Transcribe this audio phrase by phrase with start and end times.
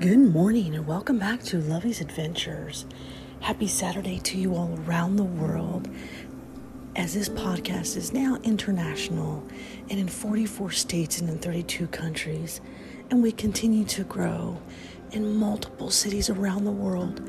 [0.00, 2.86] Good morning and welcome back to Lovey's Adventures.
[3.40, 5.90] Happy Saturday to you all around the world.
[6.96, 9.46] As this podcast is now international
[9.90, 12.62] and in 44 states and in 32 countries,
[13.10, 14.62] and we continue to grow
[15.10, 17.20] in multiple cities around the world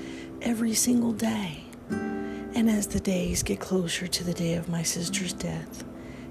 [0.42, 1.66] every single day.
[1.90, 5.84] And as the days get closer to the day of my sister's death,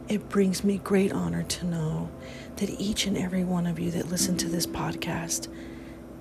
[0.08, 2.08] it brings me great honor to know
[2.56, 5.48] that each and every one of you that listen to this podcast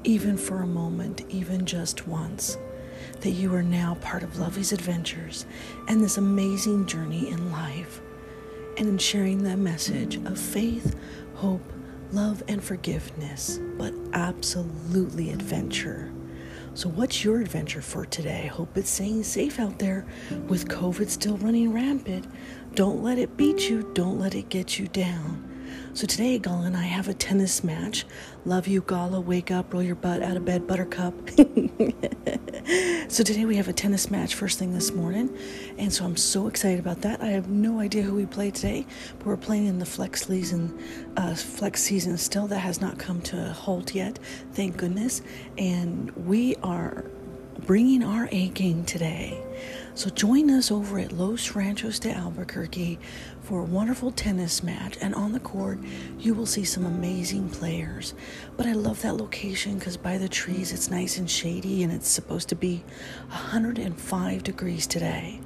[0.03, 2.58] even for a moment, even just once,
[3.21, 5.45] that you are now part of Lovey's adventures
[5.88, 8.02] and this amazing journey in life,
[8.77, 10.95] and in sharing that message of faith,
[11.35, 11.73] hope,
[12.12, 16.11] love, and forgiveness, but absolutely adventure.
[16.75, 18.47] So, what's your adventure for today?
[18.47, 20.05] Hope it's staying safe out there
[20.47, 22.25] with COVID still running rampant.
[22.75, 25.48] Don't let it beat you, don't let it get you down.
[25.94, 28.05] So today, Gala and I have a tennis match.
[28.46, 29.20] Love you, Gala.
[29.20, 31.14] Wake up, roll your butt out of bed, buttercup.
[33.09, 35.36] so today we have a tennis match first thing this morning.
[35.78, 37.22] And so I'm so excited about that.
[37.22, 38.86] I have no idea who we play today,
[39.17, 40.78] but we're playing in the flex season,
[41.17, 42.48] uh, flex season still.
[42.48, 44.20] That has not come to a halt yet,
[44.54, 45.22] thank goodness.
[45.58, 47.06] And we are
[47.70, 49.39] bringing our A game today.
[49.94, 52.98] So join us over at Los Ranchos de Albuquerque
[53.44, 54.98] for a wonderful tennis match.
[55.00, 55.78] And on the court,
[56.17, 58.16] you will see some amazing players.
[58.58, 62.09] But I love that location because by the trees, it's nice and shady, and it's
[62.09, 62.84] supposed to be
[63.28, 65.39] 105 degrees today.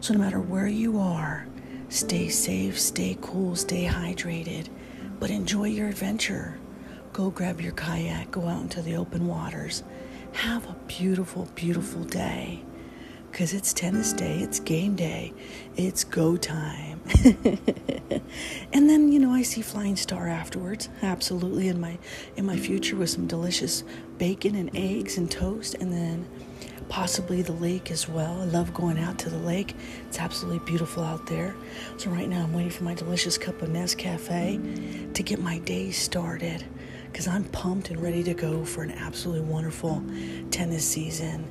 [0.00, 1.46] So no matter where you are,
[1.88, 4.68] stay safe, stay cool, stay hydrated,
[5.18, 6.58] but enjoy your adventure.
[7.14, 9.82] Go grab your kayak, go out into the open waters.
[10.32, 12.62] Have a beautiful, beautiful day
[13.30, 15.32] because it's tennis day, it's game day,
[15.76, 17.00] it's go time.
[18.72, 21.98] and then, you know, I see Flying Star afterwards, absolutely in my
[22.36, 23.84] in my future with some delicious
[24.18, 26.26] bacon and eggs and toast and then
[26.88, 28.40] possibly the lake as well.
[28.40, 29.76] I love going out to the lake.
[30.08, 31.54] It's absolutely beautiful out there.
[31.96, 35.92] So right now I'm waiting for my delicious cup of Nescafe to get my day
[35.92, 36.64] started
[37.10, 40.02] because I'm pumped and ready to go for an absolutely wonderful
[40.50, 41.44] tennis season.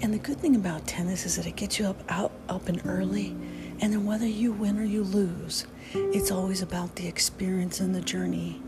[0.00, 2.80] And the good thing about tennis is that it gets you up out up and
[2.86, 3.36] early,
[3.80, 8.00] and then whether you win or you lose, it's always about the experience and the
[8.00, 8.62] journey.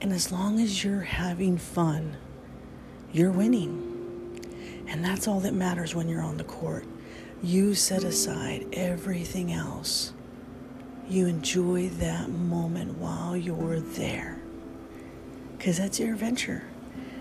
[0.00, 2.16] And as long as you're having fun,
[3.12, 3.90] you're winning.
[4.86, 6.84] And that's all that matters when you're on the court.
[7.42, 10.12] You set aside everything else.
[11.08, 14.43] You enjoy that moment while you're there.
[15.64, 16.62] Because that's your adventure.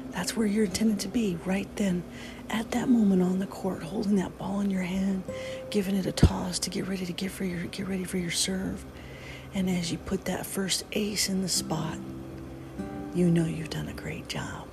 [0.09, 2.04] That's where you're intended to be right then,
[2.50, 5.24] at that moment on the court, holding that ball in your hand,
[5.70, 8.32] giving it a toss to get ready to get for your get ready for your
[8.32, 8.84] serve.
[9.53, 11.98] And as you put that first ace in the spot,
[13.16, 14.68] you know you've done a great job.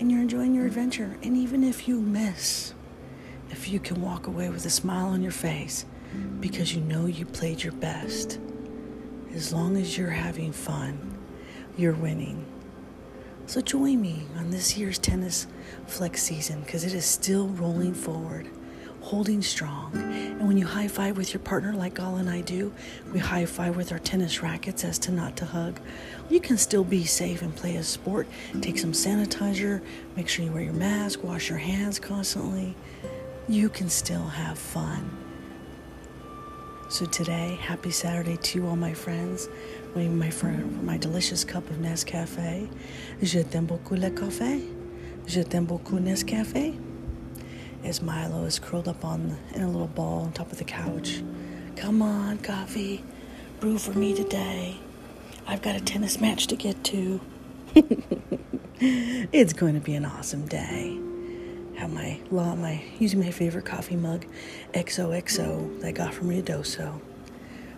[0.00, 1.16] And you're enjoying your adventure.
[1.22, 2.74] And even if you miss,
[3.50, 5.86] if you can walk away with a smile on your face
[6.40, 8.40] because you know you played your best,
[9.32, 11.17] as long as you're having fun,
[11.78, 12.44] you're winning.
[13.46, 15.46] So join me on this year's tennis
[15.86, 18.48] flex season because it is still rolling forward,
[19.00, 19.92] holding strong.
[19.94, 22.74] And when you high five with your partner, like Gala and I do,
[23.12, 25.80] we high five with our tennis rackets as to not to hug.
[26.28, 28.26] You can still be safe and play a sport.
[28.60, 29.80] Take some sanitizer,
[30.16, 32.74] make sure you wear your mask, wash your hands constantly.
[33.48, 35.10] You can still have fun.
[36.90, 39.48] So today, happy Saturday to all my friends
[39.94, 42.68] waiting my friend my delicious cup of Nescafe.
[43.22, 44.60] Je t'aime beaucoup le café.
[45.26, 46.76] Je t'aime beaucoup Nescafe.
[47.84, 51.22] As Milo is curled up on in a little ball on top of the couch.
[51.76, 53.04] Come on, coffee.
[53.60, 54.76] Brew for me today.
[55.46, 57.20] I've got a tennis match to get to.
[58.80, 60.98] it's going to be an awesome day.
[61.76, 64.26] Have my law, my using my favorite coffee mug,
[64.74, 67.00] XOXO that I got from Ruidoso.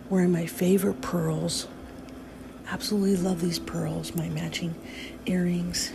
[0.09, 1.67] Wearing my favorite pearls
[2.71, 4.73] Absolutely love these pearls, my matching
[5.25, 5.91] earrings.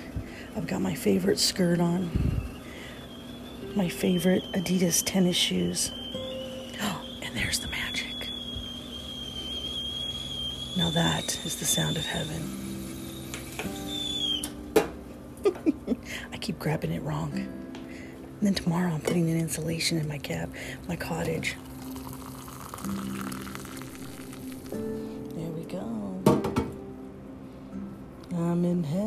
[0.55, 2.11] I've got my favorite skirt on,
[3.75, 5.91] my favorite Adidas tennis shoes.
[6.83, 8.29] Oh, and there's the magic.
[10.77, 12.43] Now that is the sound of heaven.
[16.33, 17.33] I keep grabbing it wrong.
[17.33, 20.53] And then tomorrow I'm putting an insulation in my cab,
[20.87, 21.57] my cottage.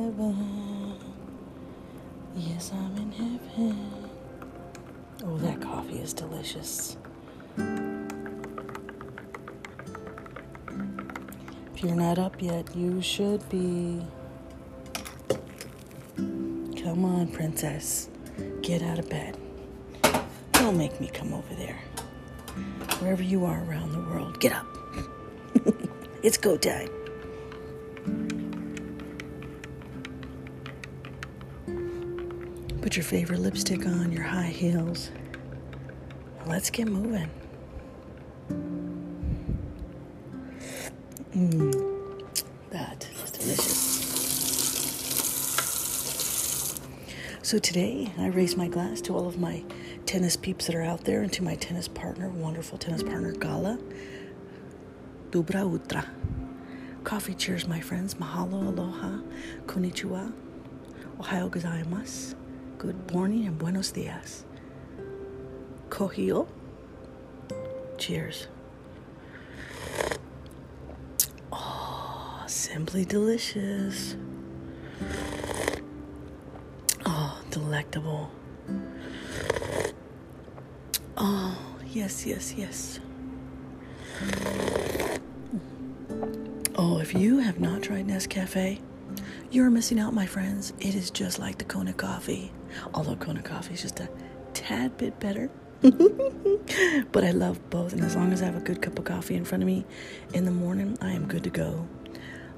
[0.09, 0.97] Heaven.
[2.35, 4.09] Yes, I'm in heaven.
[5.25, 6.97] Oh, that coffee is delicious.
[11.73, 14.01] If you're not up yet, you should be.
[16.17, 18.09] Come on, princess.
[18.61, 19.37] Get out of bed.
[20.53, 21.79] Don't make me come over there.
[22.99, 24.65] Wherever you are around the world, get up.
[26.23, 26.89] it's go time.
[32.81, 35.11] Put your favorite lipstick on, your high heels.
[36.47, 37.29] Let's get moving.
[41.35, 42.23] Mmm,
[42.69, 43.79] that is delicious.
[47.43, 49.63] So today, I raise my glass to all of my
[50.05, 53.77] tennis peeps that are out there and to my tennis partner, wonderful tennis partner, Gala.
[55.31, 56.05] Dubra Utra.
[57.03, 58.15] Coffee cheers, my friends.
[58.15, 59.19] Mahalo, aloha,
[59.65, 60.31] konnichiwa,
[61.19, 62.35] ohayo gozaimasu.
[62.79, 64.45] Good morning and buenos dias.
[65.89, 66.47] Kohio.
[67.97, 68.47] Cheers.
[71.51, 74.15] Oh, simply delicious.
[77.05, 78.31] Oh, delectable.
[81.17, 83.01] Oh, yes, yes, yes.
[86.75, 88.79] Oh, if you have not tried Nescafe,
[89.51, 90.73] you're missing out, my friends.
[90.79, 92.51] It is just like the Kona coffee,
[92.93, 94.09] although Kona coffee is just a
[94.53, 95.49] tad bit better.
[97.11, 99.35] but I love both, and as long as I have a good cup of coffee
[99.35, 99.85] in front of me
[100.33, 101.87] in the morning, I am good to go.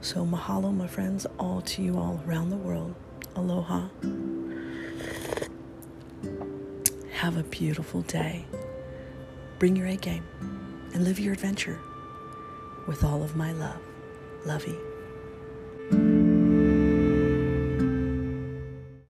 [0.02, 2.96] So, mahalo, my friends, all to you all around the world.
[3.36, 3.88] Aloha.
[7.14, 8.46] Have a beautiful day.
[9.60, 10.26] Bring your A game
[10.94, 11.80] and live your adventure
[12.88, 13.80] with all of my love.
[14.46, 14.76] Lovey.